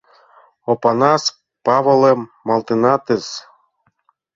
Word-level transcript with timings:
Опанас 0.71 1.23
Павылым 1.65 2.19
малтенатыс... 2.47 3.25